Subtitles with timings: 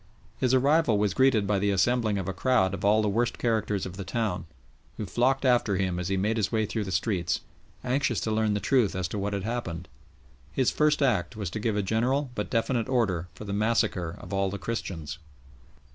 [0.39, 3.85] His arrival was greeted by the assembling of a crowd of all the worst characters
[3.85, 4.47] of the town,
[4.97, 7.41] who flocked after him as he made his way through the streets,
[7.83, 9.87] anxious to learn the truth as to what had happened.
[10.53, 14.33] His first act was to give a general but definite order for the massacre of
[14.33, 15.19] all the Christians.